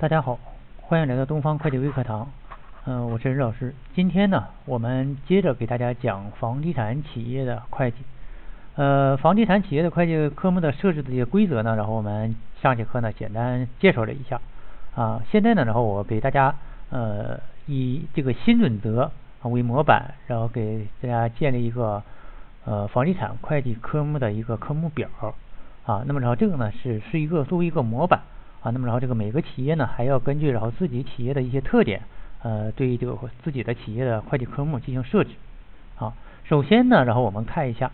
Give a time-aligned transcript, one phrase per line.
[0.00, 0.38] 大家好，
[0.80, 2.26] 欢迎来到东方会计微课堂。
[2.86, 3.74] 嗯，我是任老师。
[3.94, 7.98] 今天呢，我们接着给大家讲房地产企业的会计。
[8.76, 14.40] 呃，房地产企业的会计科目的设置的一些规则呢，然后我们上节课呢简单介绍了一下。
[14.94, 16.54] 啊，现在呢，然后我给大家
[16.88, 19.12] 呃以这个新准则
[19.42, 22.02] 为模板，然后给大家建立一个
[22.64, 25.10] 呃房地产会计科目的一个科目表。
[25.84, 28.22] 啊，那么然后这个呢是是一个作为一个模板。
[28.62, 32.02] 啊，那么然后这个每个企业呢，还要根据然后自己企业的一些特点，
[32.42, 35.30] 呃，对于这个自己的企业的会计科目进行设置。
[35.94, 36.12] 好，
[36.44, 37.90] 首先呢，然后我们看一下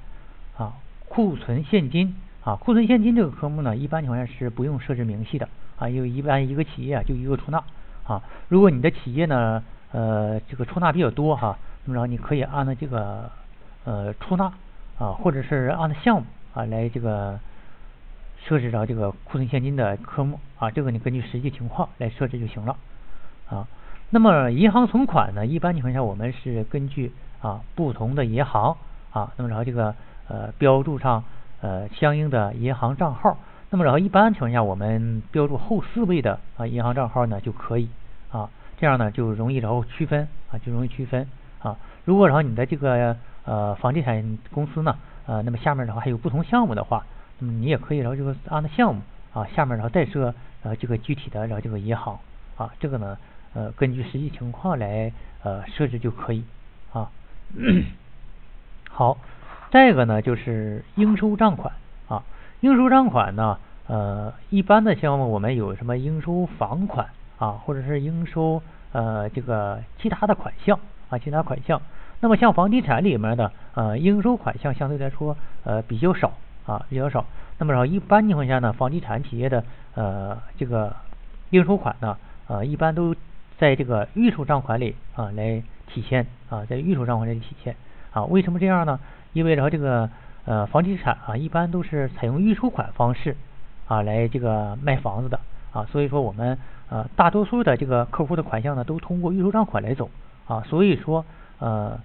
[0.57, 0.75] 啊，
[1.09, 7.63] 库存现金啊，库存现金这个科目呢，一般情况下是不用设置明细的啊，因为一般一个企业啊就一个出纳
[8.05, 8.21] 啊。
[8.49, 9.63] 如果你的企业呢，
[9.93, 13.31] 呃，这个出纳比较多哈，那么然后你可以按照这个
[13.85, 14.47] 呃出纳
[14.99, 17.39] 啊，或者是按照项目啊来这个。
[18.47, 22.77] 设置着这个库存现金的科目啊，这个你根据实际情况来设置就行了
[23.51, 23.67] 啊。
[24.11, 28.77] 那么银行存款呢，一般情况下我们是根据啊不同的银行
[29.11, 29.93] 啊，那么然后这个
[30.29, 31.25] 呃标注上
[31.61, 33.37] 呃相应的银行账号，
[33.71, 37.89] 那么然后一般情况下我们标注后四位的啊银行账号呢就可以
[38.31, 38.49] 啊，
[38.79, 41.27] 这样呢就容易然后区分啊就容易区分
[41.59, 41.77] 啊。
[42.05, 47.05] 如果然后你的这个呃房地产公司呢呃那么下面的话还有不同项目的话。
[47.39, 52.19] 那么你也可以，然后这个按照项目啊，下面然后再设呃这个具体的然后这个银行
[52.57, 53.19] 啊，这个呢
[53.53, 56.43] 呃根据实际情况来呃设置就可以
[56.93, 57.11] 啊。
[58.89, 59.19] 好，
[59.71, 61.75] 再一个呢就是应收账款
[62.09, 62.23] 啊，
[62.61, 71.83] 应收账款呢呃一般的项目我们有什么应收房款啊，或者是应收呃这个其他的款项啊，其他款项。
[72.21, 76.33] 那么像房地产里面的呃应收款项相对来说呃比较少。
[76.67, 77.25] 啊，比较少。
[77.59, 79.65] 那么然后一般情况下呢，房地产企业的
[79.95, 80.95] 呃这个
[81.51, 82.17] 应收款呢，
[82.49, 83.15] 呃一般都
[83.59, 87.75] 在这个预收账款里啊来体现啊，在预收账款里体现
[88.13, 88.25] 啊。
[88.25, 89.01] 为什么这样呢？
[89.33, 90.11] 因为然后这个
[90.45, 93.37] 呃房地产啊一般都是采用预收款方式
[93.87, 95.41] 啊来这个卖房子的
[95.73, 96.59] 啊，所以说我们
[96.91, 100.11] 呃大多数的这个客户的款项呢都通过预收账款来走
[100.47, 101.25] 啊，所以说
[101.59, 101.99] 呃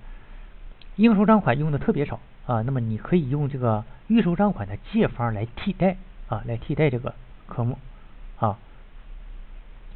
[0.96, 2.20] 应收账款用的特别少。
[2.46, 5.98] 啊，那么你可以用这个预收账款的借方来替代
[6.28, 7.14] 啊，来替代这个
[7.48, 7.78] 科目
[8.40, 8.58] 啊。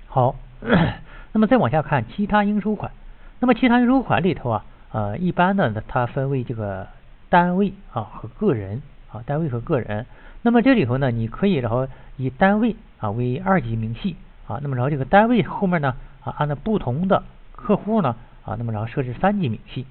[0.07, 0.35] 好，
[1.33, 2.91] 那么再往下看其他应收款。
[3.39, 6.87] 那么其他应收款里头啊，呃，一般呢它分为这个
[7.29, 10.05] 单位啊和个人啊，单位和个人。
[10.41, 14.15] 那么这里头呢，你可以然后以单位啊为二级明细
[14.47, 17.23] 啊，那么然后这个单位后面呢啊，按照不同的
[17.53, 19.85] 客户呢啊，那么然后设置三级明细。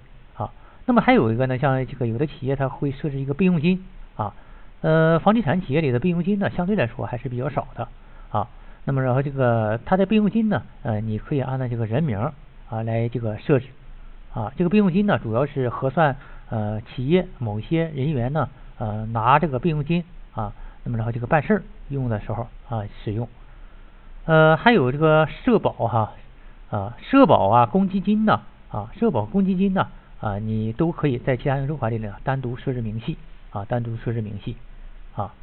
[0.87, 3.83] 那么还有一个呢，像这个有的企业它会设置一个备用金
[4.17, 4.35] 啊，
[4.83, 7.89] 呃，房地产企业里的备用金呢，相对来说还是比较少的
[8.31, 8.49] 啊。
[8.85, 12.19] 那么然后这个它的备用金呢，呃，你可以按照这个人名
[12.69, 13.69] 啊来这个设置
[14.35, 14.53] 啊。
[14.57, 16.17] 这个备用金呢，主要是核算
[16.51, 20.53] 呃企业某些人员呢呃拿这个备用金啊，
[20.83, 23.27] 那么然后这个办事儿用的时候啊使用。
[24.27, 26.13] 呃，还有这个社保哈
[26.69, 29.89] 啊，社保啊，公积金呢啊，社保公积金呢。
[30.25, 33.19] 啊你都可以在其他应收款里呢单独设置明细
[33.51, 34.57] 啊，单独设置明细
[35.15, 35.35] 啊。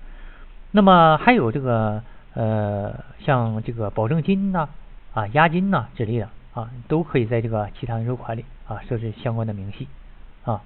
[0.71, 2.01] 那么还有这个
[2.33, 4.69] 呃，像这个保证金呐、
[5.13, 9.87] 啊押金呐之类的啊，都可以在这个其他应收款里啊设置相关的明细
[10.45, 10.61] 啊。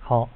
[0.00, 0.28] 好，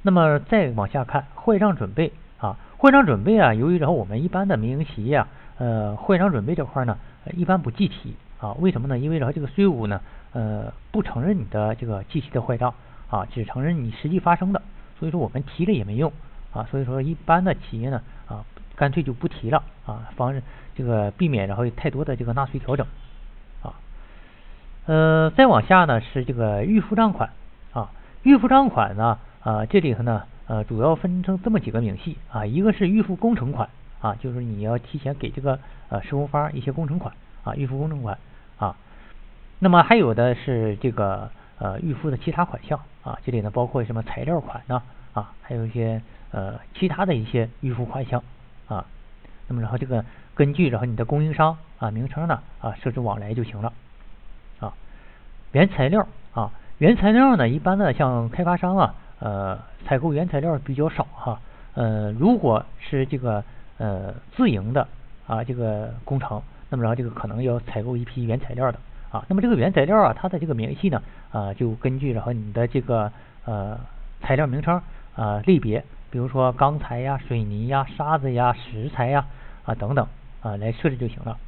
[0.00, 5.28] 那么再往下看坏账准备啊，坏账准备啊，由于然后我们一般的民营企业啊，
[5.58, 6.96] 呃，坏账准备这块呢，
[7.34, 8.98] 一般不计提啊，为什么呢？
[8.98, 10.00] 因为然后这个税务呢。
[10.30, 12.74] 呃，不承认你的这个计提的坏账
[13.08, 14.60] 啊，只承认你实际发生的，
[14.98, 16.12] 所以说我们提了也没用
[16.52, 18.44] 啊，所以说一般的企业呢啊，
[18.76, 20.42] 干脆就不提了啊，防止
[20.76, 22.86] 这个避免然后有太多的这个纳税调整
[23.62, 23.72] 啊。
[24.84, 27.30] 呃，再往下呢是这个预付账款
[27.72, 27.90] 啊，
[28.22, 33.70] 预付账款呢啊这里头呢呃主要分成这么几个明细啊，一个是预付工程款
[34.02, 37.14] 啊，就是你要提前给这个呃施工方一些工程款
[37.44, 38.18] 啊，预付工程款。
[39.60, 44.80] 那么还有的是这个呃预付的其他款项啊，这里呢包括什么材料款呢
[45.12, 46.00] 啊，还有一些
[46.30, 48.22] 呃其他的一些预付款项
[48.68, 48.86] 啊。
[49.48, 53.72] 那么然后这个根据然后你的供应商啊名称呢啊设置往来就行了
[54.60, 54.72] 啊。
[55.50, 61.40] 原材料啊，原材料呢一般呢像开发商啊呃采购原材料比较少哈
[61.74, 63.42] 呃如果是这个
[63.78, 64.86] 呃自营的
[65.26, 66.40] 啊这个工程，
[66.70, 68.78] 那么然后这个可能要采购一批原材料的。
[69.10, 71.02] 啊，那么这个原材料啊，它的这个明细呢，
[71.32, 73.10] 啊，就根据然后你的这个
[73.46, 73.78] 呃
[74.20, 74.82] 材料名称
[75.16, 79.24] 啊类别，比如说钢材呀、水泥呀、沙子呀、石材呀
[79.64, 80.06] 啊等等
[80.42, 81.38] 啊来设置就行了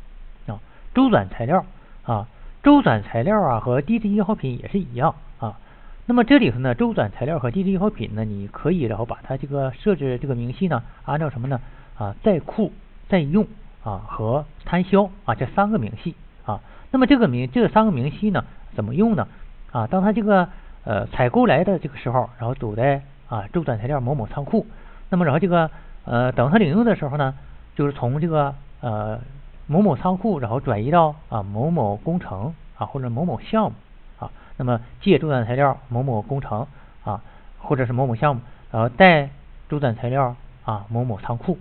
[0.46, 0.58] 啊。
[0.94, 1.64] 周转材料
[2.04, 2.26] 啊，
[2.62, 5.58] 周转材料啊和低值易耗品也是一样啊。
[6.06, 11.60] 那么这里头呢，周转材料和低值易耗品呢，你可以然后把它这个设置这个明细呢，按照什么呢
[11.98, 12.72] 啊在库
[13.08, 13.46] 在用
[13.84, 16.14] 啊和摊销啊这三个明细
[16.46, 16.58] 啊。
[16.92, 18.44] 那么这个明这三个明细呢
[18.74, 19.28] 怎么用呢？
[19.70, 19.86] 啊？
[19.86, 20.48] 当它这个
[20.84, 24.66] 呃采购来的这个时候，然后堵在啊周转材料某某仓库，
[25.08, 25.70] 那么然后这个
[26.04, 27.34] 呃等它领用的时候呢，
[27.76, 29.20] 就是从这个呃
[29.66, 33.72] 某某仓库然后转移到啊某某工程啊或者某某项目
[34.18, 36.66] 啊，那么借周转材料某某工程
[37.04, 37.22] 啊
[37.58, 38.42] 或者是某某项目，
[38.72, 39.30] 然后带
[39.68, 40.34] 周转材料
[40.64, 41.56] 啊某某仓库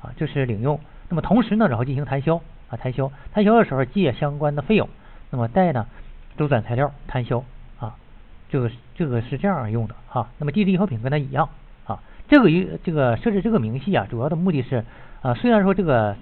[0.00, 0.78] 啊这是领用，
[1.08, 2.40] 那么同时呢然后进行摊销。
[2.68, 3.10] 啊摊销。
[3.32, 4.88] 摊销的时候借相关的费用，
[5.30, 5.86] 那么贷呢
[6.36, 7.44] 周转材料摊销
[7.78, 7.96] 啊。
[8.50, 11.50] 这个这个是这样用的哈，那么低值易耗品跟它一样
[11.86, 14.84] 啊，这个一这个设置这个明细啊，主要的目的是
[15.20, 16.16] 啊，虽然说这个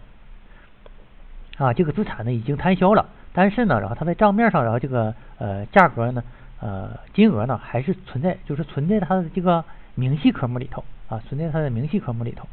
[1.57, 6.25] 啊这个资产呢已经摊销了，但是呢，然后它在账面上，然后这个呃价格呢
[6.61, 9.65] 呃金额呢还是存在，就是存在它的这个
[9.95, 12.49] 明细科目里头啊，存在它的明细科目里头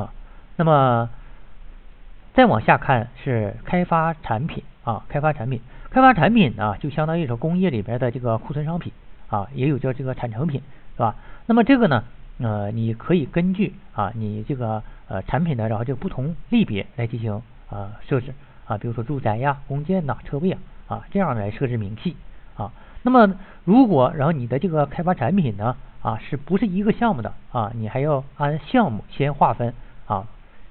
[0.00, 0.12] 啊，
[0.54, 1.10] 那么
[2.38, 5.60] 再往下看是开发产品啊，开发产品。
[5.90, 8.92] 开发产品呢，就相当于说工业里边的这个库存商品
[9.26, 10.62] 啊，也有叫这个产成品，
[10.94, 11.16] 是吧？
[11.46, 12.04] 那么这个呢，
[12.38, 18.32] 呃，你可以根据啊，你这个呃产品的然后这个不同类别来进行啊设置
[18.66, 22.16] 啊，比如说住宅呀、工建呐、车位啊啊这样来设置明细
[22.56, 22.70] 啊。
[23.02, 23.34] 那么
[23.64, 29.74] 如果然后你的这个开发产品呢啊是不是一个项目的啊，你还要按项目先划分
[30.06, 30.28] 啊，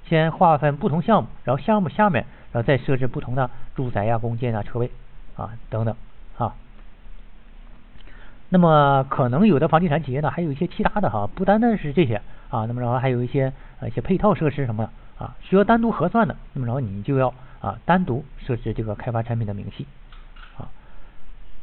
[0.10, 4.90] 先划分不同项目，然后项目下面然后再设置不同的住宅呀、公建啊、车位。
[5.38, 5.96] 啊，等等
[6.40, 6.56] 啊，
[8.50, 12.20] 那么可能有的房地产企业呢，还有一些其他的哈，不单单是这些
[12.50, 17.32] 啊，那么然后还有一些呃一些配套设施什么的啊，需要单独核算的，那么然后你就要
[17.62, 19.86] 啊单独设置这个开发产品的明细
[20.58, 20.66] 啊。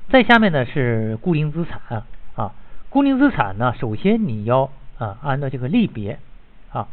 [0.09, 2.05] 再下面呢是固定资产
[2.37, 2.53] 啊，
[2.91, 6.21] 固定资产呢，首先你要啊按照这个类别
[6.71, 6.87] 啊，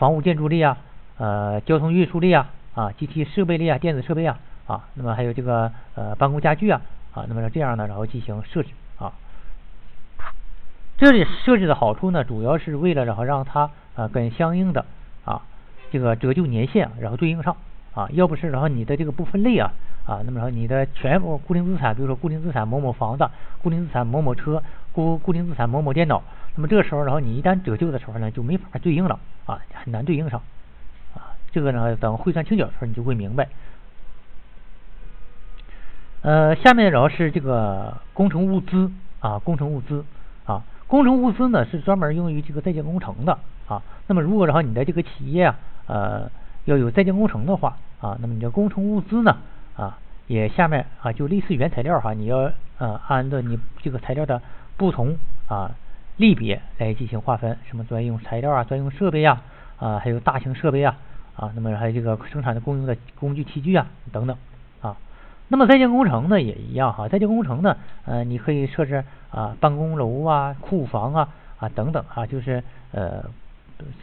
[0.00, 0.78] 房屋建筑类啊，
[1.18, 4.38] 呃交通运输类啊，啊机器设备类啊，电子设备啊。
[4.66, 6.80] 啊，那么还有这个呃办公家具啊，
[7.12, 8.68] 啊，那么这样呢，然后进行设置
[8.98, 9.12] 啊。
[10.96, 14.86] 这里设置的好处呢，主要是为了然后让它啊跟相应的
[15.24, 15.42] 啊
[15.90, 17.56] 这个折旧年限然后对应上
[17.94, 19.72] 啊，要不是然后你的这个不分类啊
[20.06, 23.28] 啊，那么然后你的全部固定资产，比如说固定资产某某房子，
[23.60, 24.62] 固定资产某某车，
[24.92, 26.22] 固固定资产某某电脑，
[26.56, 30.40] 那么这个时候然后你一旦折旧的时候呢，就没法对应了啊，很难对应上
[31.14, 31.34] 啊。
[31.52, 33.48] 这个呢，等汇算清缴的时候你就会明白。
[36.22, 40.04] 呃，下面主要是这个工程物资啊，工程物资
[40.44, 43.82] 啊，工程物资呢是专门用于这个在建工程的啊。
[44.06, 46.30] 那么如果然后你的这个企业啊，呃，
[46.66, 49.38] 要有在建工程的话啊，那么你的工程物资呢
[49.76, 54.42] 啊，也下面啊就类似原材料哈，你要呃按照你这个材料的
[54.76, 55.16] 不同
[55.48, 55.70] 啊
[56.20, 59.42] 类别来进行划分，什么专用材料啊、专用设备啊
[59.78, 60.96] 啊，还有大型设备啊
[61.34, 64.36] 啊，那么还有这个生产的公用的工具器具啊等等。
[64.82, 64.96] 啊
[65.48, 69.02] 那么在建工程呢也一样哈，在建工程呢，呃，你可以设置
[69.32, 71.28] 啊办公楼啊、库房啊
[71.58, 72.62] 啊等等啊，就是
[72.92, 73.24] 呃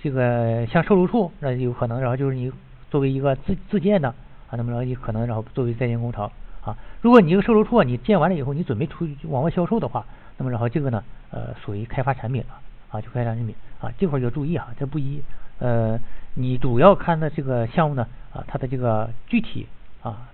[0.03, 2.51] 这个像售楼处，那有可能然后就是你
[2.89, 4.09] 作为一个自自建的
[4.49, 6.29] 啊，那么然后你可能然后作为在建工程
[6.65, 10.05] 啊，如果你这个售楼处啊你建完了以后，你准备出去往外销售的话，
[10.38, 15.22] 那么然后这个呢呃属于开发产品了啊，就开发产品啊，这块要注意啊，这不一
[15.60, 16.00] 呃
[16.36, 19.67] 你主要看的这个项目呢啊它的这个具体
[20.01, 20.29] 啊。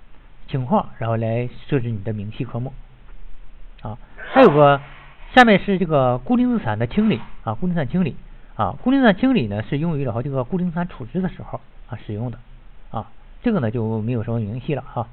[0.45, 2.73] 情况，然后来设置你的明细科目
[3.81, 3.97] 啊。
[4.33, 4.79] 还有个，
[5.33, 8.15] 下面是这个固定资产的清理啊，固定资产清理
[8.55, 12.37] 啊，固定资产清理呢是用于然后这个固定资产处置的时候啊使用的
[12.91, 13.09] 啊。
[13.41, 15.07] 这个呢就没有什么明细了哈。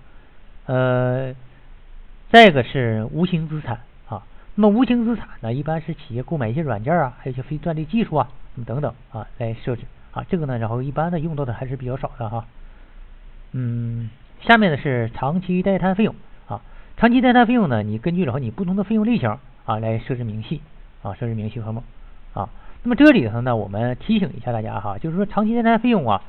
[0.67, 1.33] 呃，
[2.31, 3.81] 再一个是无形资产。
[4.61, 8.29] 那么无形资产呢，一般是企业购买一些软件啊，还有一些非专利技术啊
[8.67, 10.23] 等等啊来设置啊。
[10.29, 12.45] 这个呢，然后一般的用到的还是比较少的哈。
[13.53, 14.11] 嗯。
[14.43, 16.15] 下面呢是长期待摊费用
[16.47, 16.61] 啊，
[16.99, 20.61] 长期待摊费用呢，你根据然后你不同的费用类型啊来设置明细
[21.03, 21.83] 啊，设置明细科目
[22.35, 22.51] 啊。
[22.83, 26.23] 那么这里头呢，我们提醒一下大家哈，就是说长期待摊费用啊，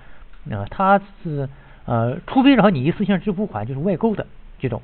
[0.50, 1.50] 呃，它是
[1.83, 4.25] 呃，除非然后你一次性支付款就是外购的
[4.57, 4.81] 这种，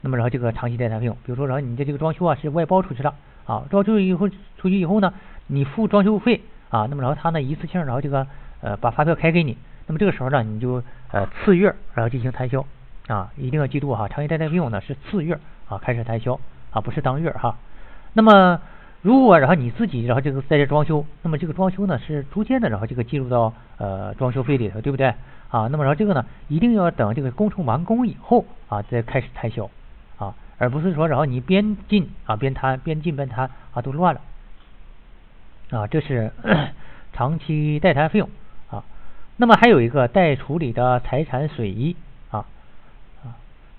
[0.00, 3.14] 那么然后这个长期待摊费用，比如说然后你的这个装修啊是外包出去了
[3.46, 5.12] 啊，装修以后出去以后呢，
[5.48, 6.40] 你付装修费
[6.70, 8.26] 啊，那么然后他呢一次性然后这个
[8.60, 9.56] 呃把发票开给你。
[9.86, 12.64] 那么这个时候呢，你就呃次月然后进行摊销
[13.06, 15.38] 啊，一定要记住哈，长期贷贷费用呢是次月
[15.68, 16.38] 啊开始摊销
[16.70, 17.56] 啊，不是当月哈。
[18.12, 18.60] 那么
[19.02, 25.14] 如果然后你自己然后这个在这装修，那么这个装修呢是逐渐的然后这个进入到呃装修费里头，对不对？
[25.48, 29.70] 啊，那么然后这个呢一定要等这个工程完工以后啊再开始摊销，
[30.58, 34.20] 而不是说然后你边进啊边摊边进边摊啊都乱了
[35.70, 36.32] 啊，这是
[37.12, 38.28] 长期待摊费用
[38.70, 38.84] 啊。
[39.36, 41.96] 那么还有一个待处理的财产损益
[42.30, 42.46] 啊
[43.24, 43.36] 啊，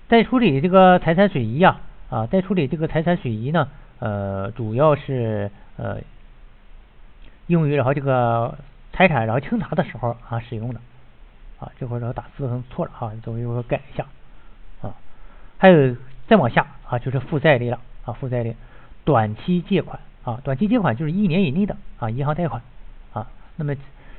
[0.08, 3.68] 待处理这个财产损益呀啊，待处理这个财产损益呢。
[3.98, 5.98] 呃，主要是呃
[7.48, 8.56] 用于然后这个
[8.94, 10.80] 财产然后清查的时候啊使用的
[11.58, 14.06] 啊，这会儿然后打字可能错了哈，你稍微我改一下
[14.80, 14.94] 啊。
[15.58, 15.94] 还有
[16.30, 18.54] 再往下啊，就是负债类了啊，负债类
[19.04, 22.62] 短期借款啊，短期借款就是一年以内的啊银行贷款
[23.12, 23.26] 啊。
[23.56, 23.74] 那么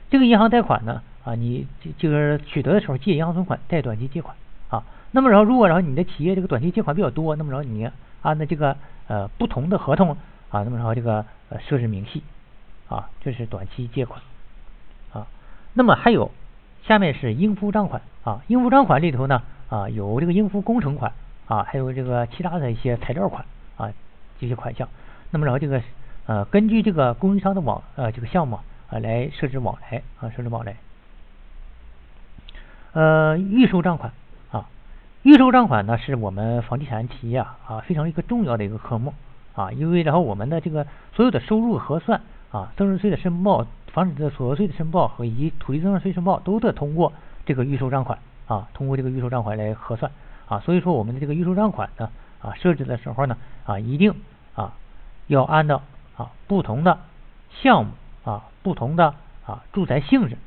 [0.10, 1.66] 这个银行贷款呢啊，你
[1.98, 4.36] 这个取得的时候借银行存款贷短期借款
[4.68, 4.84] 啊。
[5.12, 7.90] 那么然后如果然后你的企业这个短期借款比较多，那么然后你
[8.24, 8.76] 按照这个
[9.08, 10.10] 呃，不同的合同
[10.50, 12.22] 啊，那么然后这个呃设置明细
[12.90, 14.22] 啊，这是短期借款
[15.14, 15.26] 啊。
[15.72, 16.30] 那么还有
[16.86, 21.14] 下面是应付账款啊，应付账款里头呢啊有这个应付工程款
[21.52, 23.44] 啊，还有这个其他的一些材料款
[23.76, 23.92] 啊
[24.40, 24.88] 这些款项。
[25.32, 25.82] 那么然后这个
[26.26, 28.58] 呃根据这个供应商的往呃这个项目
[28.90, 30.78] 啊来设置往来啊设置往来。
[32.94, 34.14] 呃预收账款
[34.52, 34.70] 啊。
[35.24, 39.14] 预收账款呢，是我们房地产企业啊非常一个重要的一个科目
[39.54, 47.12] 啊，因为然后我们的这个所有的收入核算啊，增值税的申报、房产的所得税的申报和以及土地增值税申报都得通过
[47.46, 50.10] 这个预收账款啊，通过这个预收账款来核算
[50.52, 52.10] 啊，所以说我们的这个预收账款呢
[52.42, 54.14] 啊设置的时候呢啊一定
[54.54, 54.74] 啊
[55.28, 55.82] 要按照
[56.18, 57.00] 啊不同的
[57.62, 57.92] 项目
[58.26, 59.16] 啊不同的
[59.46, 60.38] 啊住宅性质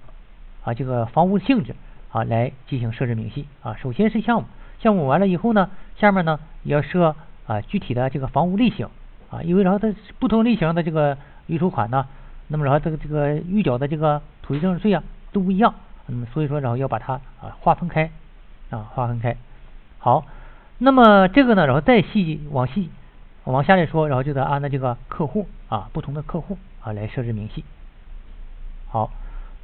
[0.62, 1.74] 啊这个房屋性质
[2.12, 4.48] 啊来进行设置明细啊，首先是项目。
[4.80, 8.86] 项目完了以后呢，下面呢也要设啊具体的这个房屋类型
[9.30, 12.06] 啊，因为然后它不同类型的这个预收款呢，
[12.48, 15.72] 那么然后这个这个预缴的这个土地增值税啊都不一样，
[16.08, 18.10] 那么所以说然后要把它啊划分开
[18.68, 19.34] 啊划分开。
[20.04, 20.26] 好，
[20.76, 22.90] 那么这个呢，然后再细往细
[23.44, 27.64] 往下来说，然后就得按照这个客户啊不同的客户啊来设置明细。
[28.88, 29.10] 好，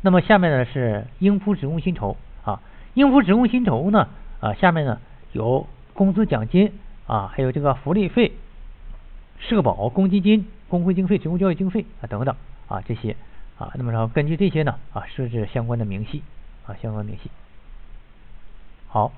[0.01, 2.63] 那么下面呢是应付职工薪酬啊，
[2.95, 4.09] 应付职工薪酬呢
[4.41, 4.99] 啊下面呢。
[5.33, 6.73] 有工资奖金
[7.07, 8.33] 啊，还有这个福利费、
[9.39, 12.35] 社保、公积金、工会经费、职工教育经费啊等等
[12.67, 13.15] 啊这些
[13.59, 16.23] 啊，那么然后根据这些呢啊设置相关的明细
[16.67, 17.31] 啊相关明细。
[18.89, 19.13] 好，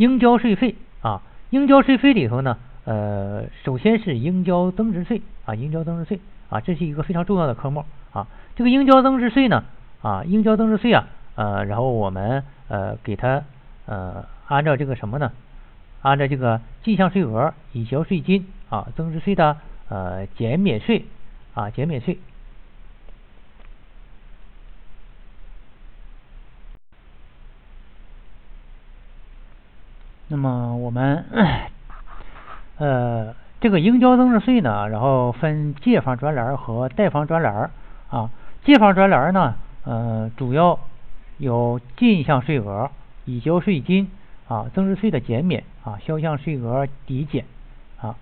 [0.00, 8.26] 应交税费啊，应交税费里头呢呃首先是应交增值税啊应交增值税啊这是一个非常重要的科目啊
[8.56, 9.64] 这个应交增值税呢
[10.00, 11.04] 啊应交增值税啊
[11.34, 13.44] 呃然后我们呃给它
[13.84, 14.24] 呃。
[14.50, 15.30] 按照这个什么呢？
[16.02, 19.56] 按照这个进项税额、已交税金啊、增值税的
[19.88, 21.04] 呃减免税
[21.54, 22.18] 啊、减免税。
[30.30, 31.24] 那么我们
[32.78, 37.70] 呃这个应交增值税呢，然后分借方专栏和贷方专栏
[38.08, 38.30] 啊。
[38.64, 40.78] 借方专栏呢，呃主要
[41.38, 42.90] 有进项税额、
[43.26, 44.10] 已交税金。
[44.50, 47.44] 啊，增值税的减免啊，销项税额抵减
[48.00, 48.16] 啊，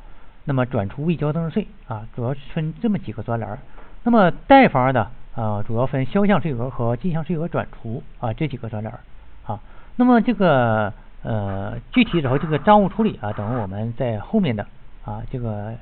[0.44, 3.58] 那么转出未交增值税啊，主要分这么几个专栏。
[4.02, 8.92] 那么贷方的啊，主要分销项税额和进项税额转出啊这几个专栏
[9.46, 9.58] 啊。
[9.96, 14.66] 那么这个呃具体然后这个账务处理啊，等我们在后面的
[15.04, 15.74] 啊这个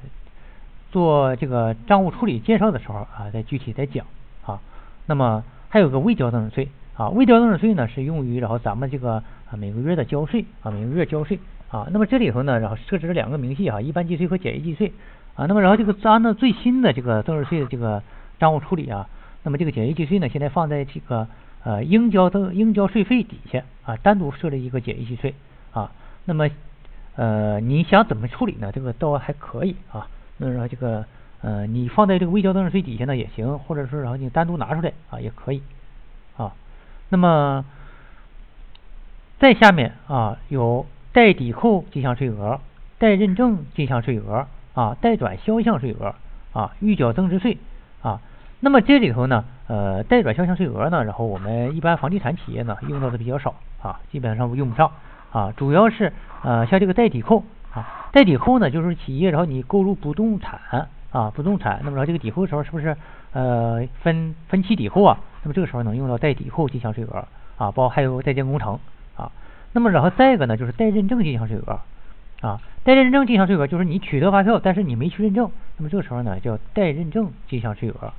[0.91, 4.07] 做这个账务处理介绍的时候啊，再具体再讲
[4.45, 4.61] 啊。
[5.07, 6.69] 那么还有个未交增值税。
[6.97, 9.17] 啊，未交增值税呢是用于然后咱们这个
[9.51, 11.39] 啊每个月的交税啊每个月交税
[11.71, 14.91] 啊，那么这里头呢然后设置了两个明细啊，一般计税和简易计税
[15.35, 18.03] 啊，那么然后这个按照最新的这个增值税的这个
[18.39, 19.07] 账务处理啊，
[19.43, 21.29] 那么这个简易计税呢现在放在这个
[21.67, 25.35] 呃应交增应交税费底下啊，单独设立一个简易计税
[25.73, 25.91] 啊，
[26.25, 26.49] 那么
[27.17, 28.71] 呃你想怎么处理呢？
[28.71, 30.07] 这个倒还可以啊，
[30.37, 31.05] 那然后这个
[31.41, 35.61] 呃你放在这个未交增值税底下呢也行，或者说然后你单独拿出来啊也可以
[36.37, 36.55] 啊。
[37.09, 37.65] 那么，
[39.39, 42.61] 在下面啊有待抵扣进项税额、
[42.99, 46.15] 待认证进项税额啊、待转销项税额
[46.53, 47.59] 啊、预缴增值税
[48.03, 48.21] 啊。
[48.61, 54.91] 那么这里头呢，呃，代转销项税额呢，然后我们一般房地产企业呢用到的比较少啊，基本上用不上
[55.31, 55.53] 啊。
[55.57, 57.45] 主要是呃像这个代抵扣
[57.75, 62.97] 啊，代抵扣呢就是企业然后你购入不动产啊，不动产，那么然后这个抵扣的时候是不是
[63.33, 65.19] 呃分分期抵扣啊？
[65.43, 68.79] 那么这个时候能用到代抵扣进项税额啊，包括还有在建工程
[69.17, 69.31] 啊。
[69.73, 71.81] 那么然后再一个呢，就是代认证进项税额
[72.41, 78.13] 啊，代认证进项税额就是你取得发票，但是你没去认证，那么这个时候呢叫代认证进项税额。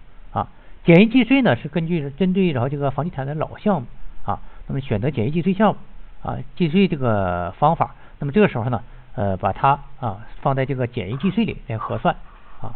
[0.88, 3.88] 简易计税呢是根据针对然后这个房地产的老项目
[4.24, 5.78] 啊，那么选择简易计税项目
[6.22, 8.82] 啊，计税这个方法，那么这个时候呢
[9.16, 12.16] 呃把它啊放在这个简易计税里来核算
[12.62, 12.72] 啊。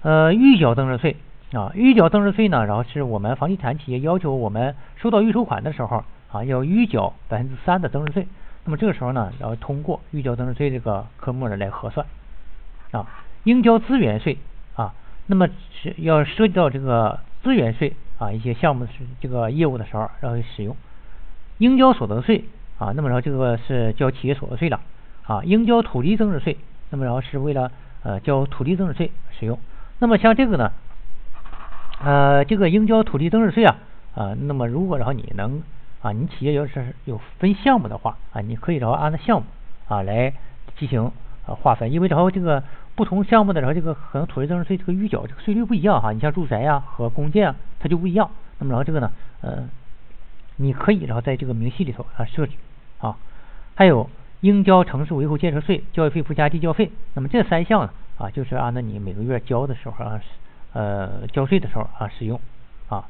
[0.00, 1.14] 呃，预缴增值税
[1.52, 8.26] 啊，预缴增值税呢，然后是我们房地产企业要求我们收到预收款的时候啊要预缴百分之三的增值税。
[8.64, 12.06] 那么这个时候呢，然后通过预缴增值税这个科目呢来核算
[12.92, 13.06] 啊，
[13.44, 14.38] 应交资源税
[14.74, 14.94] 啊，
[15.26, 20.74] 那么是要涉及到这个资源税啊一些项目是这个业务的时候，然后使用
[21.58, 22.44] 应交所得税
[22.76, 24.80] 啊，那么然后这个是交企业所得税了
[25.26, 26.58] 啊，应交土地增值税，
[26.90, 27.70] 那么然后是为了
[28.02, 29.56] 呃交土地增值税使用。
[30.00, 30.72] 那么像这个呢，
[32.04, 33.76] 呃这个应交土地增值税啊
[34.16, 35.62] 啊，那么如果然后你能。
[36.02, 39.46] 啊，你企业要是有分项目的话啊，你可以然后按照项目
[39.88, 40.32] 啊来
[40.76, 41.10] 进行
[41.46, 42.62] 呃划分，因为然后这个
[42.96, 48.30] 不同项目的然后这个可能土地增值税这个预缴这个税率不一样哈，你像住宅呀和公建啊它就不一样。
[48.58, 49.12] 那么然后这个呢，
[49.42, 49.68] 呃，
[50.56, 52.54] 你可以然后在这个明细里头啊设置
[52.98, 53.16] 啊，
[53.74, 54.10] 还有
[54.40, 60.20] 应交城市维护建设税、教育费附加地交费，那么这三项呢啊就是按照你每个月交的时候啊
[60.72, 62.40] 呃交税的时候啊使用
[62.88, 63.06] 啊，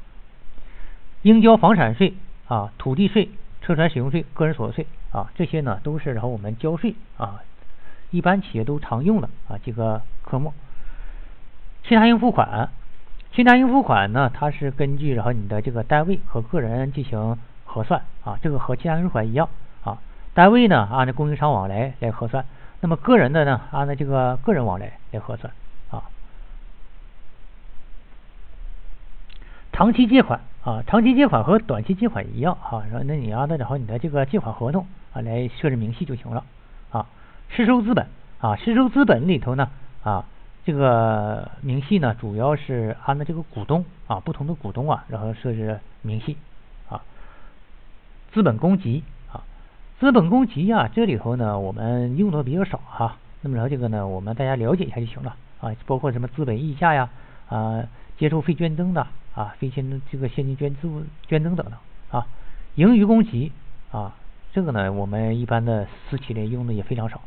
[1.23, 2.13] 应交房产税。
[2.47, 3.27] 啊，土地税、
[3.59, 7.41] 车船使用税、个人所得税啊，这些呢都是然后我们交税啊，
[8.11, 10.53] 一般企业都常用的啊几个科目。
[11.83, 12.69] 其他应付款，
[13.33, 19.49] 其他应付款呢，它是根据然后你的这个单位和个人进行核算啊，这个和其他应付款一样
[19.83, 19.97] 啊。
[20.33, 22.45] 单位呢按照供应商往来来核算，
[22.81, 25.53] 那么个人的呢按照这个个人往来来核算
[25.89, 26.03] 啊。
[29.71, 30.39] 长期借款。
[30.63, 36.43] 啊，长期借款和短期借款一样哈，然后那你按照然后你的这个借款合同啊来设置明细就行了
[37.49, 37.55] 啊。
[37.55, 38.05] 实收资本
[38.39, 39.69] 啊，实收资本里头呢
[40.03, 40.25] 啊，
[40.65, 46.37] 这个明细呢主要是按照这个股东啊不同的股东啊，然后设置明细
[46.89, 47.01] 啊。
[48.31, 49.43] 资本公积啊，
[49.99, 57.09] 资本公积啊这里头呢我们用的比较少哈，那么然后这个呢我们大家了解一下就行了啊，包括什么资本溢价呀
[57.49, 57.83] 啊，
[58.17, 59.07] 接受非捐赠的。
[59.37, 60.89] 啊，非现这个现金捐资
[61.27, 61.75] 捐赠等等
[62.09, 62.25] 啊，
[62.73, 63.51] 盈余公积
[63.91, 64.15] 啊，
[64.51, 67.21] 这个呢，我们一般的私企里用的也非常少。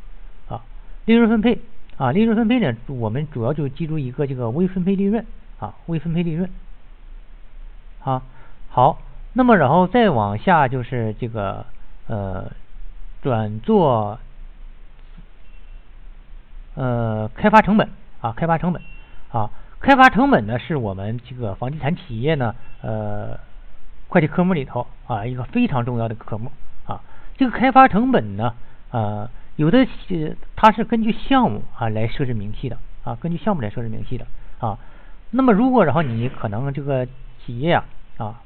[1.10, 1.58] 利润分配
[1.96, 5.26] 啊，利润分配呢，我们主要就记住一个这个未分配利润
[5.58, 6.48] 啊，未分配利润
[8.04, 8.22] 啊。
[8.68, 11.66] 好，那么然后再往下就是这个
[12.06, 12.48] 呃
[13.22, 14.20] 转做
[16.76, 17.88] 呃开发成本
[18.20, 18.80] 啊，开发成本
[19.32, 19.50] 啊。
[19.80, 23.36] 开发成本呢，是我们这个房地产企业呢，呃，
[24.06, 26.52] 会计科目里头啊一个非常重要的科目
[26.86, 27.00] 啊。
[27.36, 28.54] 这个开发成本呢，
[28.92, 29.28] 呃，
[29.60, 34.26] 有的是它是根据项目啊来设置明细的啊，根据项目来设置明细的
[34.58, 34.78] 啊。
[35.32, 37.06] 那么如果然后你可能这个
[37.44, 37.84] 企业啊
[38.16, 38.40] 啊，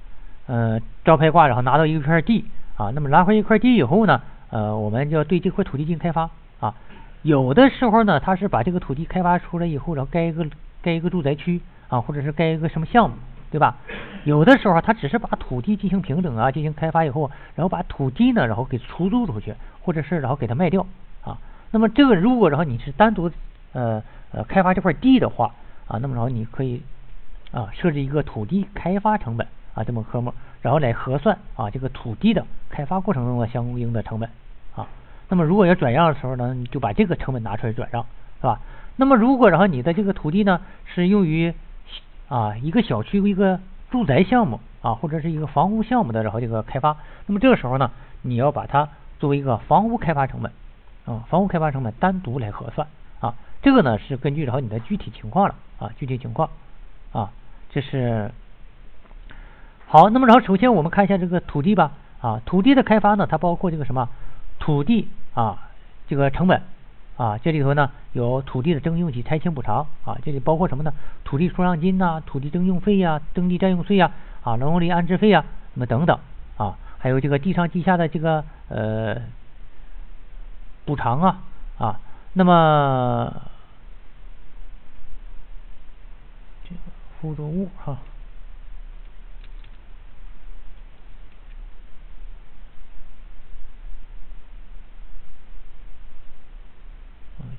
[0.46, 2.46] 呃，招牌挂然后拿到一片地
[2.76, 6.74] 啊，那么拿回一块地以后呢，呃，我们就要对这块土地进行开发啊。
[7.22, 10.44] 有的时候呢，他是把这个土地开发出来以后，然后盖一个。
[10.82, 13.16] 盖一个住宅区啊，或者是盖一个什么项目，
[13.50, 13.78] 对吧？
[14.24, 20.86] 有的时候他只是把土地进行平整啊，进行开发以后，然后把土地呢，然后给出租出去，或者是然后给它卖掉
[21.22, 21.38] 啊。
[21.70, 23.30] 那么这个如果然后你是单独
[23.72, 25.54] 呃呃开发这块地的话
[25.86, 26.82] 啊，那么然后你可以
[27.52, 34.30] 啊设置一个土地开发成本啊这么科目，然后来核算啊这个土地的开发过程中的相应的成本
[34.74, 34.86] 啊。
[35.28, 38.02] 那么如果要转让的时候呢，你就把这个成本拿出来转让，
[38.40, 38.60] 是吧？
[38.96, 41.52] 那么如果然后你的这个土地呢是用于
[42.28, 43.58] 啊一个小区一个
[43.90, 47.90] 住宅项目啊或者是一个房屋项目的然后这个开发，那么这个时候呢
[48.22, 48.88] 你要把它
[49.24, 50.52] 作为一个房屋开发成本
[51.06, 52.86] 啊房屋开发成本单独来核算
[53.20, 56.50] 啊这个呢是根据然后你的具体情况了啊具体情况
[57.10, 57.30] 啊
[57.70, 58.30] 这是
[59.86, 64.10] 好那么然后首先我们看一下这个土地吧啊土地的开发呢它包括这个什么
[64.58, 65.70] 土地啊
[66.06, 66.60] 这个成本。
[67.16, 70.92] 啊，这里头呢有土地的征用及拆迁补偿啊，这里包括什么呢？
[71.22, 74.10] 土地出让金呐，土地征用费呀，征地占用税呀，
[74.42, 76.18] 啊，农林安置费呀，那么等等
[76.56, 79.20] 啊，还有这个地上地下的这个呃
[80.86, 81.44] 补偿啊
[81.76, 82.00] 啊，
[82.32, 83.42] 那么
[86.62, 86.80] 这个
[87.20, 87.98] 附着物哈。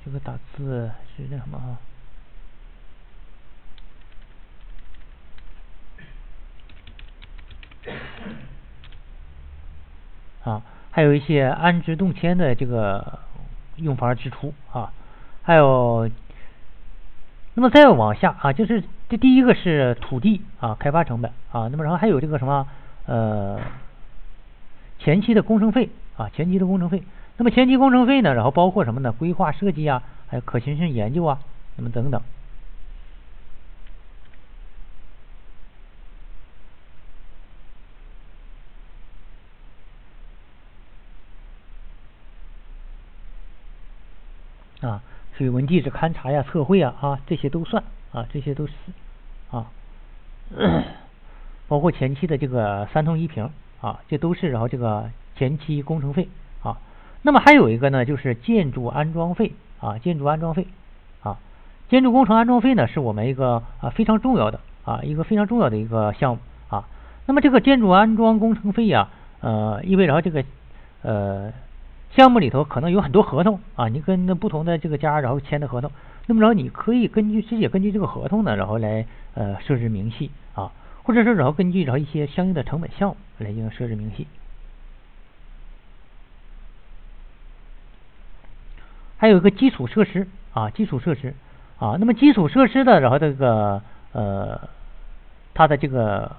[0.04, 1.78] 这个打字是那什么啊？
[10.46, 13.18] 啊，还有一些安置动迁的这个
[13.76, 14.92] 用房支出啊，
[15.42, 16.08] 还有，
[17.54, 22.64] 那么再往下啊，就是这第一个是土地啊开发成本啊，那么然后还有这个什么
[23.06, 23.60] 呃
[25.00, 27.02] 前期的工程费啊前期的工程费，
[27.38, 29.10] 那么前期工程费呢，然后包括什么呢？
[29.10, 31.40] 规划设计啊，还有可行性研究啊，
[31.74, 32.22] 那么等等。
[44.82, 45.02] 啊，
[45.36, 48.72] 水文地质勘察呀、测绘啊，啊，这些都算啊，这些都是
[49.50, 49.66] 啊，
[51.68, 53.50] 包括前期的这个三通一平
[53.82, 56.28] 啊，这都是然后这个前期工程费
[56.62, 56.78] 啊。
[57.20, 60.66] 那么还有一个呢，就是建筑安装费啊，建筑安装费
[61.22, 61.36] 啊，
[61.90, 66.38] 建筑工程安装费呢，是我们一个啊非常重要的啊一个非常重要的一个项目
[66.70, 66.88] 啊。
[67.26, 70.42] 那么这个建筑安装工程费呀，呃，意味着这个
[71.02, 71.52] 呃。
[72.14, 75.90] 项目里头可能有很多合同啊，你跟那不同的这个家然后签的合同，
[76.26, 84.26] 那么然后你可以根据直接根据这个合同呢，然后来呃设置明细啊，或者说然后根据然后一些相应的成本项目来进行设置明细。
[89.18, 91.34] 还有一个基础设施啊，基础设施
[91.78, 94.58] 啊，那么基础设施的然后这个呃
[95.52, 96.36] 它的这个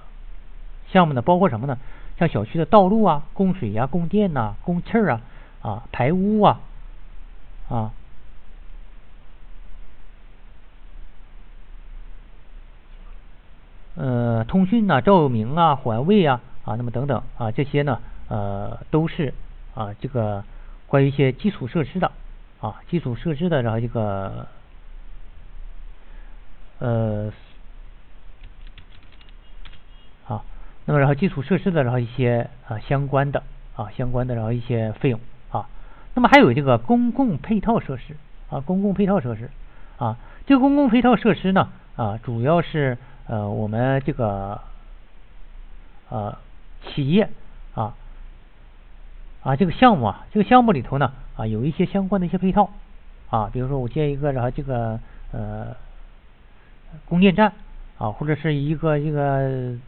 [0.90, 1.78] 项目呢，包括什么呢？
[2.18, 5.20] 像小区的道路啊、供水呀、供电呐、供气儿啊。
[5.68, 6.60] 啊，排污啊，
[7.68, 7.92] 啊，
[13.96, 19.34] 呃，通讯呐，照明啊，环卫啊，啊，那么等等啊，这些呢，呃，都是
[19.74, 20.42] 啊，这个
[20.86, 22.10] 关于一些基础设施的
[22.62, 24.46] 啊，基础设施的，然后这个
[26.78, 27.30] 呃，
[30.28, 30.42] 啊，
[30.86, 33.42] 那么然后基础设施的，然后一些啊相关的
[33.76, 35.20] 啊相关的，然后一些费用。
[36.14, 38.16] 那么还有这个公共配套设施
[38.50, 39.50] 啊，公共配套设施
[39.98, 40.16] 啊，
[40.46, 44.60] 这个公共配套设施呢啊，主要是呃我们这个
[46.08, 46.36] 呃
[46.82, 47.28] 企业
[47.74, 47.94] 啊
[49.42, 52.70] 啊这个项目啊，这个项目里头呢啊有一些相关的一些配套
[53.30, 54.98] 啊，比如说我建一个然后这个
[55.32, 55.76] 呃
[57.06, 57.52] 供电站
[57.98, 59.22] 啊，或者是一个一个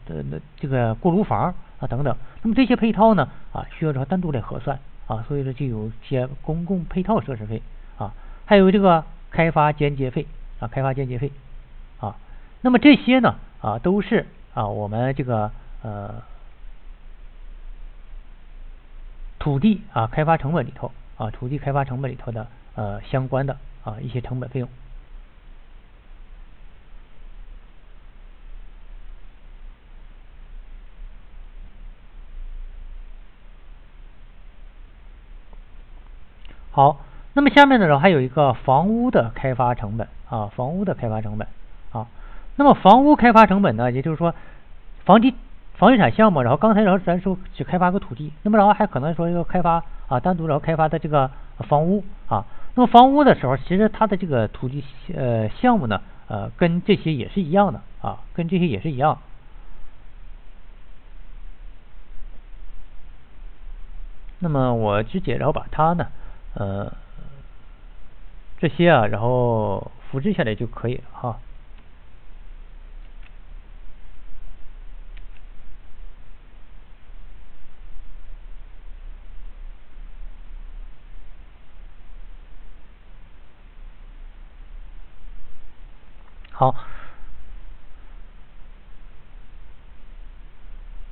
[0.07, 0.23] 呃
[0.57, 4.79] 这个锅炉房啊等等，那么这些配套呢啊需要着单独来核算。
[5.11, 7.61] 啊，所以说就有些公共配套设施费
[7.97, 8.13] 啊，
[8.45, 10.25] 还有这个开发间接费
[10.61, 11.29] 啊，开发间接费
[11.99, 12.15] 啊，
[12.61, 16.23] 那么这些呢啊都是啊我们这个呃
[19.37, 24.69] 土地啊开发成本里头啊土地开发成本里头的呃相关的啊一些成本费用。
[36.81, 36.97] 好，
[37.33, 41.47] 那么下面的时候还有一个房屋的开发成本啊，房屋的开发成本
[41.91, 42.07] 啊。
[42.55, 44.33] 那么房屋开发成本呢，也就是说，
[45.05, 45.35] 房地
[45.75, 51.29] 房地产项目，然后刚才然后咱说只开发个土地，那么然后还可能说要开发啊，单独然后开发的这个
[51.69, 52.43] 房屋啊。
[52.73, 54.83] 那么房屋的时候，其实它的这个土地
[55.15, 59.19] 呃项目呢，呃，跟这些也是一样的啊，跟这些也是一样。
[64.39, 66.07] 那么我直接然后把它呢。
[66.53, 66.91] 呃，
[68.59, 71.39] 这些啊，然后复制下来就可以了哈。
[86.51, 86.75] 好，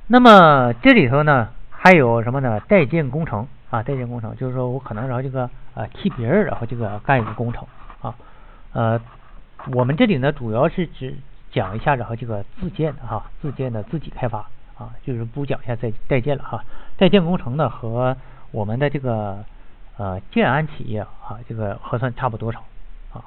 [0.06, 2.60] 那么这里头呢，还有什么呢？
[2.60, 3.48] 代建工程。
[3.70, 7.64] 啊，代建工程就是说我可能然后这个呃替别人然后这个干一个工程
[8.02, 8.12] 啊，
[8.72, 9.00] 呃，
[9.74, 11.14] 我们这里呢主要是指
[11.52, 14.40] 讲一下然后这个自建的哈，自建的自己开发
[14.76, 16.64] 啊，就是不讲一下再代建了哈。
[16.96, 18.16] 代建工程呢和
[18.50, 19.44] 我们的这个
[19.96, 22.64] 呃建安企业啊这个核算差不多少
[23.12, 23.22] 啊。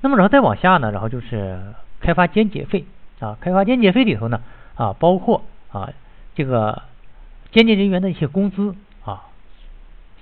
[0.00, 1.56] 那么然后再往下呢，然后就是
[2.00, 2.84] 开发间接费
[3.20, 4.40] 啊，开发间接费里头呢
[4.74, 5.88] 啊包括啊
[6.34, 6.82] 这个
[7.52, 8.74] 间接人员的一些工资。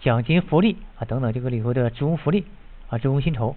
[0.02, 2.44] 奖金福利啊等等，这个里头的职工福利
[2.90, 3.54] 啊，职工薪酬，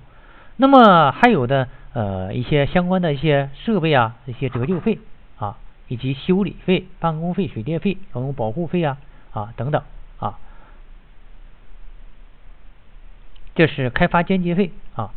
[0.57, 4.99] 那么还有的呃一些相关的一些设备啊，一些折旧费
[5.39, 8.97] 啊，以及修理费、办公费、水电费、劳动保护费啊
[9.33, 9.81] 啊等等
[10.19, 10.37] 啊，
[13.55, 15.11] 这是开发间接费啊。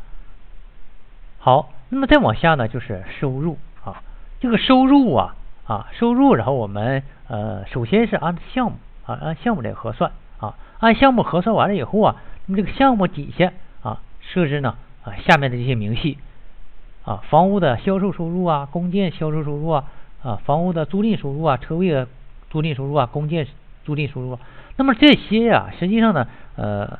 [1.41, 4.03] 好，那么再往下呢，就是收入啊，
[4.41, 5.37] 这个收入啊
[5.67, 10.11] 啊收入，然后我们呃首先是按项目啊按项目来核算。
[10.39, 16.19] 啊，按项目核算完了以后啊，那么这个项目底下啊设置呢啊下面的这些明细
[17.05, 19.85] 啊房屋的销售收入啊公建销售收入啊
[20.23, 22.07] 啊房屋的租赁收入啊车位的
[22.51, 23.47] 租赁收入啊公建
[23.85, 24.39] 租赁收入，
[24.77, 26.99] 那么这些呀实际上呢呃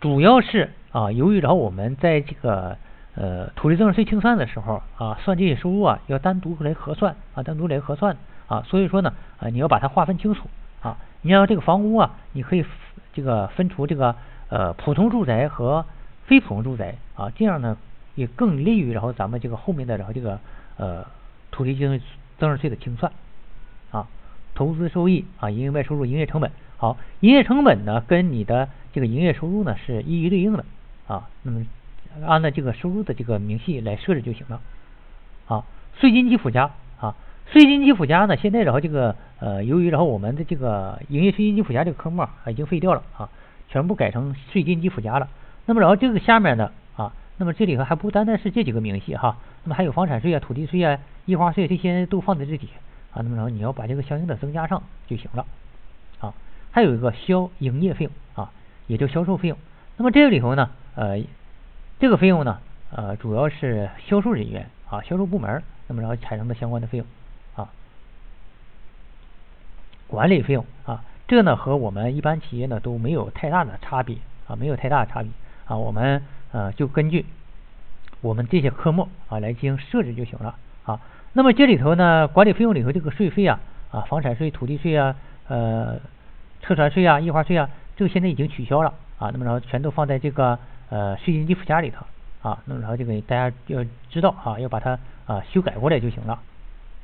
[0.00, 2.76] 主要是啊由于然后我们在这个
[3.14, 10.48] 呃土地增值税清算的时候啊算这些收入啊要单独来核算啊单独来核算啊所以说呢啊你要把它划分清楚
[10.82, 12.64] 啊你要这个房屋啊你可以
[13.12, 14.14] 这个分出这个
[14.48, 15.84] 呃普通住宅和
[16.24, 17.76] 非普通住宅啊这样呢
[18.14, 20.38] 也更利于然后咱们这个后面的然后这个
[20.76, 21.04] 呃
[21.50, 22.00] 土地增
[22.38, 23.10] 增值税的清算
[23.90, 24.06] 啊
[24.54, 26.52] 投资收益啊营业外收入营业成本。
[26.76, 30.64] 好营业成本呢跟你的这个营业收入呢是一一对应的
[31.08, 31.66] 啊那么
[32.24, 34.60] 按照这个收入的这个明细来设置就行了。
[35.48, 35.64] 啊
[35.98, 36.70] 税金及附加
[37.50, 43.28] 税金及附加呢现在然后这个呃由于然后我们的这个营业税金及附加这个科目啊已经废掉了啊
[43.68, 45.28] 全部改成税金及附加了。
[45.64, 52.72] 那么然后这个下面的啊那么这里头还不单单是这几个明细哈那么还有房产税啊土地税啊印花税这些都放在这底下
[53.18, 55.46] 啊那么然后你要把这个相应的增加上就行了
[56.20, 56.34] 啊。
[56.70, 58.50] 还有一个销营业费用啊
[58.86, 59.56] 也就销售费用。
[59.96, 61.22] 那么这个里头呢呃
[61.98, 62.58] 这个费用呢，
[62.90, 67.06] 呃，主要是销售人员啊，销售部门那么然后产生的相关的费用，
[70.08, 74.16] 管理费用啊，这呢和我们一般企业呢都没有太大的差别
[74.46, 75.30] 啊，没有太大的差别
[75.66, 77.26] 啊，我们呃就根据
[78.20, 81.00] 我们这些科目啊来进行设置就行了啊。
[81.32, 85.14] 那么这里头呢，管理费用里头这个税费啊啊，房产税、土地税啊，
[85.48, 85.98] 呃，
[86.62, 90.58] 车船税啊、印花税啊，这个现在已经取消了啊，那么然后全都放在这个。
[90.88, 92.06] 呃，税金及附加里头
[92.48, 96.38] 啊，那么然后这个大家要知道啊，要把它啊修改过来就行了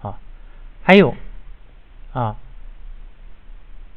[0.03, 0.17] 啊。
[0.85, 1.13] 还有
[2.13, 2.37] 啊，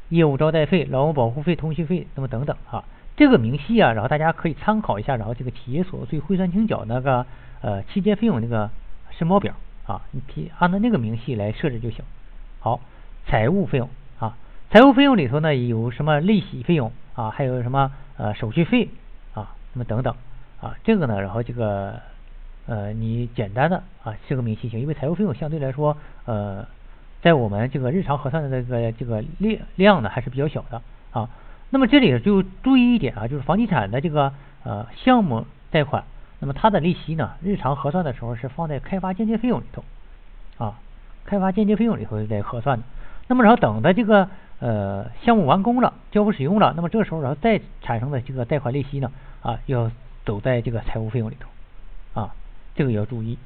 [0.08, 2.84] 业务招待费、劳务保护费、通讯费，那么等等啊，
[3.16, 7.26] 这个明细啊，然后大家可以参考一下，然后这个企业所得税汇算清缴那个
[7.60, 8.70] 呃期间费用那个
[9.10, 9.54] 申报表
[9.86, 12.04] 啊，你提按照那个明细来设置就行。
[12.60, 12.80] 好，
[13.26, 13.88] 财务费用
[14.18, 14.36] 啊，
[14.70, 18.88] 财务费用里头呢有什么利息费用啊，还有什么呃手续费
[19.34, 19.54] 啊。
[19.72, 20.14] 那么等等
[20.60, 22.00] 啊，这个呢，然后这个
[22.66, 26.66] 呃，你简单的啊，这个明细行，因为财务费用相对来说呃，
[27.26, 31.28] 在我们这个日常核算的这个这个量量呢还是比较小的啊。
[31.70, 36.04] 那么这里就注意一点啊，就是房地产的这个呃项目贷款，
[36.38, 39.82] 那么它的利息呢，日常核算的时候是放在开发间接费用里头
[40.56, 40.78] 啊，
[41.24, 42.84] 开发间接费用里头来核算的。
[43.26, 44.28] 那么然后等的这个
[44.60, 49.10] 呃项目完工了，交付使用了，那么这个时候然后再产生的这个贷款利息呢？
[49.42, 49.90] 啊，要
[50.24, 52.32] 走在这个财务费用里头，啊，
[52.76, 53.36] 这个要注意。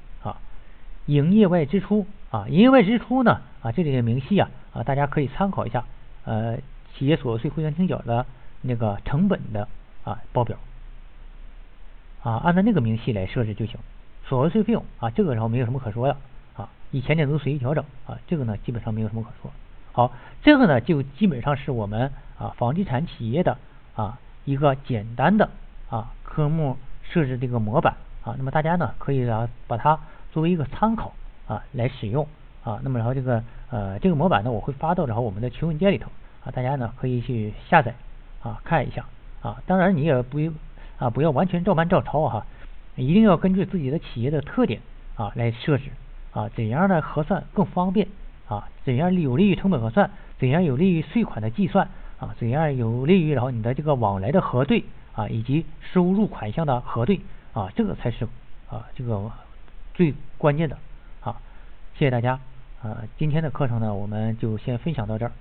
[1.06, 5.84] 营业外支出啊，营业外支出呢啊，这里的明细啊啊，大家可以参考一下
[6.24, 6.58] 呃，
[6.94, 8.26] 企业所得税汇算清缴的
[8.62, 9.68] 那个成本的
[10.04, 10.56] 啊报表
[12.22, 13.76] 啊，按照那个明细来设置就行。
[14.28, 16.16] 所得税费用啊，这个然后没有什么可说的
[16.56, 19.50] 啊，以前点都随意调整啊，这个呢基本上没有什么可说。
[19.92, 23.58] 好，这个呢就基本上是我们啊房地产企业的
[23.94, 25.50] 啊一个简单的。
[25.90, 29.98] 啊，科目设置这个模板啊，那么大家呢可以啊把它
[30.32, 31.12] 作为一个参考
[31.46, 32.26] 啊来使用
[32.64, 36.10] 啊，那么然后这个呃这个模板呢我会发到然后我们的群文件里头
[36.44, 37.94] 啊，大家呢可以去下载
[38.42, 39.04] 啊看一下
[39.42, 40.38] 啊，当然你也不
[40.98, 42.46] 啊不要完全照搬照抄哈，
[42.96, 44.80] 一定要根据自己的企业的特点
[45.16, 45.84] 啊来设置
[46.32, 48.06] 啊，怎样的核算更方便
[48.48, 51.88] 啊，怎样有利于成本核算，怎样有利于税款的计算
[52.18, 54.84] 啊，怎样有利于然后你的这个往来的核对。
[55.12, 57.20] 啊，以及收入款项的核对
[57.52, 58.24] 啊，这个才是
[58.70, 59.28] 啊这个
[60.00, 60.78] 最关键的
[61.20, 61.36] 啊。
[61.92, 62.40] 谢谢大家
[62.82, 65.32] 啊，今天的课程呢，我们就先分享到这儿。